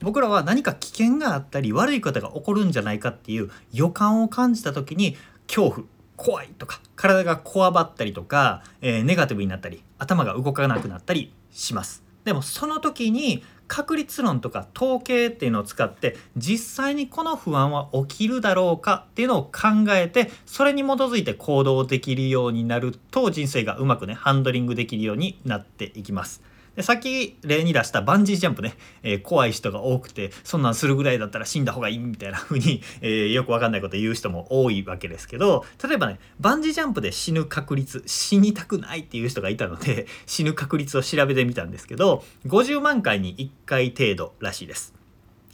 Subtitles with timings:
[0.00, 26.42] 僕らは何か危険があったり悪いことが起こるんじゃないかっていう予感を感じた時に恐怖怖いとか体がこわばったりとか、えー、ネガティブになったり頭が動かなくなったりしますでもその時に確率論とか統計っていうのを使って実際にこの不安は起きるだろうかっていうのを考えてそれに基づいて行動できるようになると人生がうまくねハンドリングできるようになっていきます。
[26.76, 44.94] でさっき例に出したバンジージャンプね、えー、怖い人が多くてそんなんするぐらいだったら死んだ方がいいみたいな風に、えー、よくわかんないこと言う人も多いわけですけど例えばねバンジージャンプで死ぬ確率死にたくないっていう人がいたので 死ぬ確率を調べてみたんですけど50万回に1回程度らしいです。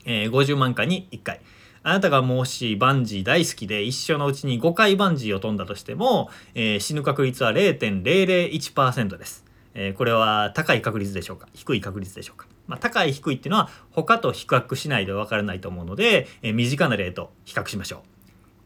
[0.04, 1.40] えー、50万回に1回。
[1.82, 9.45] あなたがもしバンジー大好きで一生のうちに5回バンジーを飛んだとしても、えー、死ぬ確率は0.001%です。
[9.78, 11.48] え、これは高い確率でしょうか？
[11.52, 18.02] 低い確率でしょうか、まあ、高い低いっていうのは他と比較しないとわからないと思うので、え、身近な例と比較しましょ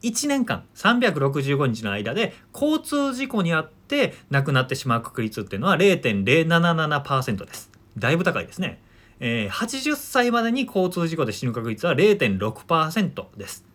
[0.01, 0.05] う。
[0.07, 7.69] 1年間365日の間で交通事故にあって亡くなってしまう確率っていうのは0.077%です。
[7.97, 8.81] だいぶ高いですね、
[9.19, 13.65] えー、80歳までに交通事故で死ぬ確率は0.6%です。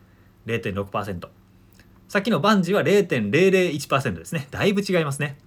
[0.47, 1.29] 0.6%
[2.09, 4.49] さっきのバンジーは0.001%ですね。
[4.51, 5.39] だいぶ違いますね。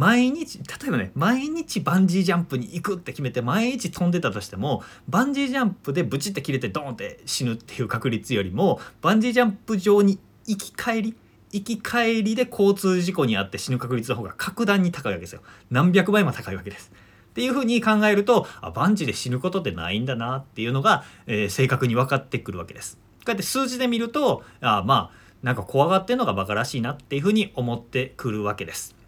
[0.00, 11.16] 毎日例えばね毎日バンジージャンプに行くって決めて毎日飛んでたとしてもバンジージャンプでブチって切れてドーンって死ぬっていう確率よりもバンジージャンプ場に行き帰り
[11.52, 15.42] 行き帰りで交通事故に遭って死ぬ確率の方が格段に高いわけですよ。
[15.70, 16.90] 何百倍も高いわけです。
[17.30, 22.96] っていうふうに考えるとあバンジーで死ぬことってないんだなっていうのが、えー、正確に分かってくるわけです。
[22.96, 28.99] こうやって数字で見るとあまあなんか怖がってんのがバカらしいなっていうふうに思ってくるわけです。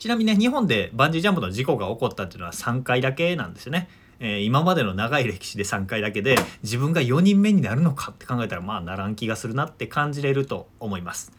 [0.00, 3.90] ちなみにね日本でバンジージャンプの事故が起こったっていうのは3回だけなんですよね。
[4.18, 11.32] えー、今までの長い歴史で3回だけで自分が4人目になるのかって考えたらまあならん気がするなって感じれると思います。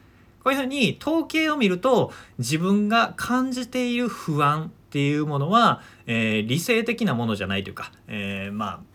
[0.44, 8.92] こういうふうに統計を見ると自分が感じている不安っていうものは、えー、理性的なものじゃないというか、えー、まあ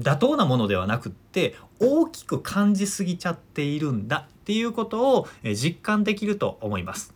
[0.00, 7.14] 妥当なものではなくって大きく感じすぎちゃっているんだっていうことを実感できると思います。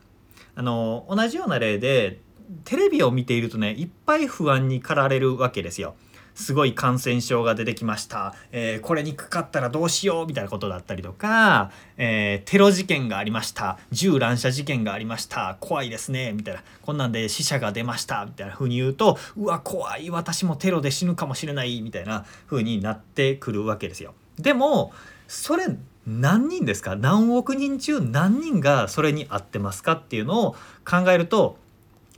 [0.54, 2.20] あの同じような例で
[2.64, 5.94] テレビを見ているとねいっぱい不安に駆られるわけですよ。
[6.34, 13.78] すごい感染症が出てきました、えー、これにかかったらどうしようみたいなことだったりとか、えー、テロ事件がありました。
[13.90, 15.58] 銃乱射事件がありました。
[15.60, 16.62] 怖いですねみたいな。
[16.80, 20.10] こんなんで死者が出ましたみたいな風に言うとうわ怖い。
[20.10, 24.14] 私もテロで死ぬかもしれないみたいな風になってくるわけですよ。
[24.38, 24.92] でも
[25.28, 25.66] それ
[26.06, 26.96] 何人ですか？
[26.96, 31.56] 何億人中何人がそれに合ってますかっていうのを考えると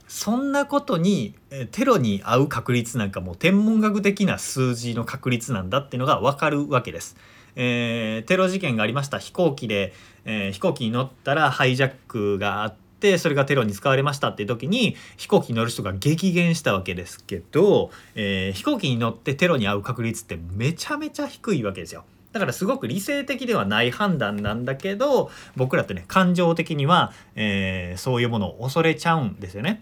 [0.07, 1.35] そんなことに
[1.71, 7.15] テロに合う確率なんかもう天文学的な数字の確率なんだっていうのが分かるわけです。
[7.55, 9.93] えー、テロ事件がありました飛行機で、
[10.25, 22.03] えー、飛行機に乗ったらハイジャックがあってそれがテロに使われましたっていう時に飛行機に乗る人が激減したわけですけど、えー、飛行機に乗ってテロに遭う確率ってめちゃめちゃ低いわけですよ。
[22.35, 29.81] だからすごく理性的ではない判断なんだけど僕らってね感情的には、えー、そういうものを恐れちゃうんですよね。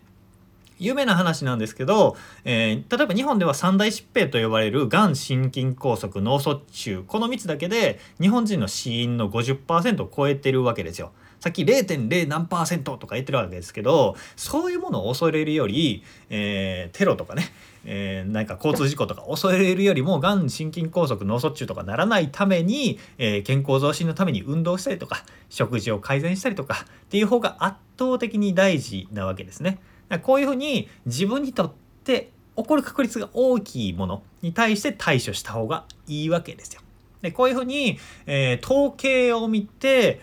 [0.79, 11.11] 有名な話なんですけど、えー、例えば日本では三大疾病と呼ばれるがん心筋梗塞脳卒中この3つだけで日本人の死因の50%を超えてるわけですよ。
[11.43, 17.51] さっき0.0何パーセントとか言ってるわけですけどそういうものを恐れるより、えー、テロとかね、
[17.83, 29.79] えー、なんか交通事故とか恐れるよりもがん心筋梗塞脳卒中とかならないために、えー、健康増進のために運動したりとか食事を改善したりとかっていう方が圧倒的に大事なわけですね。
[30.19, 31.71] こういうふうに自分にとっ
[32.03, 36.81] て起こる確率が大きいものに対して対処した方がいいわけですよ。
[37.21, 40.21] でこういうふうに、えー、統計を見て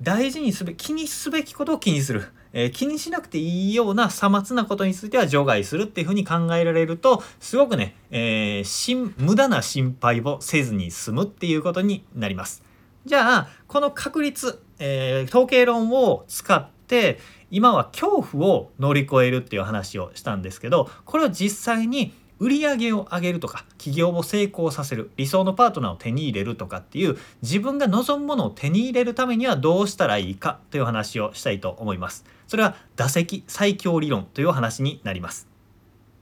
[0.00, 2.24] 大事にすべ気にすべきことを気にする。
[2.54, 12.62] えー、気にしなくていいようなさまつなことについては除外するっていうふうに考えられるとすごくね、えー、無駄な心配をせずに済むっていうことになります。
[13.04, 17.18] じゃあこの確率、えー、統計論を使って
[17.52, 32.24] 今は恐怖を乗り越えるっていう話をしたんですけどこれを実際に売り上げを上げるとか企業を成功させる理想のパートナーを手に入れるとかっていう自分が望むものを手に入れるためにはどうしたらいいかという話をしたいと思います。
[32.48, 35.51] それは打席最強理論という話になります。